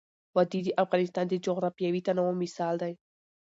[0.35, 2.93] وادي د افغانستان د جغرافیوي تنوع مثال دی.